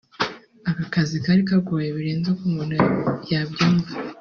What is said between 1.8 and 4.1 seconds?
birenze uko umuntu yabyumva